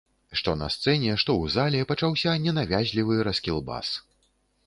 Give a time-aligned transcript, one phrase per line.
[0.39, 3.93] Што на сцэне, што ў зале пачаўся ненавязлівы раскілбас.